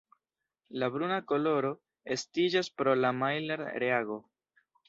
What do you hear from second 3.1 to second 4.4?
Maillard-reago.